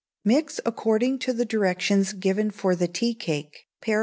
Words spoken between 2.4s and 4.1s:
for the tea cake (par.